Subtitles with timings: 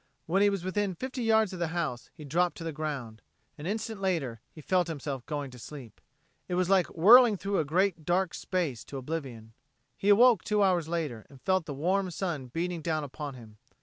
[0.25, 3.21] When he was within fifty yards of the house, he dropped to the ground.
[3.55, 6.01] An instant later, he felt himself going to sleep.
[6.47, 9.53] It was like whirling through a great dark space to oblivion.
[9.95, 13.59] He awoke two hours later, and felt the warm sun beating down upon him.